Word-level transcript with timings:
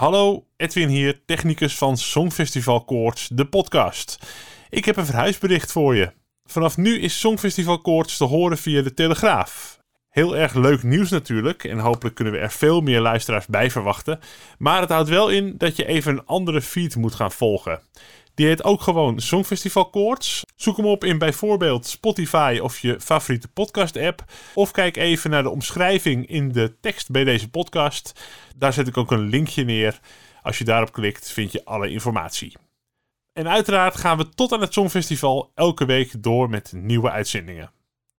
Hallo, 0.00 0.46
Edwin 0.56 0.88
hier, 0.88 1.24
technicus 1.26 1.76
van 1.76 1.96
Songfestival 1.96 2.84
Koorts, 2.84 3.28
de 3.28 3.46
podcast. 3.46 4.18
Ik 4.70 4.84
heb 4.84 4.96
een 4.96 5.06
verhuisbericht 5.06 5.72
voor 5.72 5.96
je. 5.96 6.12
Vanaf 6.44 6.76
nu 6.76 7.00
is 7.00 7.18
Songfestival 7.18 7.80
Koorts 7.80 8.16
te 8.16 8.24
horen 8.24 8.58
via 8.58 8.82
de 8.82 8.94
Telegraaf. 8.94 9.78
Heel 10.08 10.36
erg 10.36 10.54
leuk 10.54 10.82
nieuws 10.82 11.10
natuurlijk 11.10 11.64
en 11.64 11.78
hopelijk 11.78 12.14
kunnen 12.14 12.32
we 12.32 12.38
er 12.38 12.50
veel 12.50 12.80
meer 12.80 13.00
luisteraars 13.00 13.46
bij 13.46 13.70
verwachten. 13.70 14.20
Maar 14.58 14.80
het 14.80 14.90
houdt 14.90 15.08
wel 15.08 15.28
in 15.28 15.54
dat 15.58 15.76
je 15.76 15.86
even 15.86 16.12
een 16.12 16.26
andere 16.26 16.62
feed 16.62 16.96
moet 16.96 17.14
gaan 17.14 17.32
volgen. 17.32 17.80
Die 18.40 18.48
heet 18.48 18.64
ook 18.64 18.80
gewoon 18.80 19.20
Songfestival 19.20 19.90
Koorts. 19.90 20.44
Zoek 20.56 20.76
hem 20.76 20.86
op 20.86 21.04
in 21.04 21.18
bijvoorbeeld 21.18 21.86
Spotify 21.86 22.58
of 22.62 22.78
je 22.78 23.00
favoriete 23.00 23.48
podcast 23.48 23.96
app. 23.96 24.24
Of 24.54 24.70
kijk 24.70 24.96
even 24.96 25.30
naar 25.30 25.42
de 25.42 25.50
omschrijving 25.50 26.26
in 26.26 26.52
de 26.52 26.76
tekst 26.80 27.10
bij 27.10 27.24
deze 27.24 27.50
podcast. 27.50 28.20
Daar 28.56 28.72
zet 28.72 28.88
ik 28.88 28.96
ook 28.96 29.10
een 29.10 29.28
linkje 29.28 29.64
neer. 29.64 30.00
Als 30.42 30.58
je 30.58 30.64
daarop 30.64 30.92
klikt 30.92 31.32
vind 31.32 31.52
je 31.52 31.64
alle 31.64 31.90
informatie. 31.90 32.56
En 33.32 33.48
uiteraard 33.48 33.96
gaan 33.96 34.16
we 34.16 34.28
tot 34.28 34.52
aan 34.52 34.60
het 34.60 34.72
Songfestival 34.72 35.50
elke 35.54 35.84
week 35.84 36.22
door 36.22 36.50
met 36.50 36.72
nieuwe 36.74 37.10
uitzendingen. 37.10 37.70